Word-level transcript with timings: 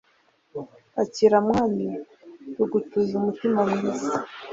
akira 1.01 1.37
mwami), 1.47 1.87
tugutuye 2.53 3.11
umutima 3.19 3.59
mwiza 3.71 4.13